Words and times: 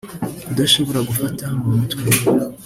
kudashobora 0.45 0.99
gufata 1.09 1.43
mu 1.59 1.69
mutwe 1.77 2.03